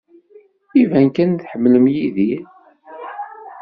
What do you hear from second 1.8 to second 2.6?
Yidir.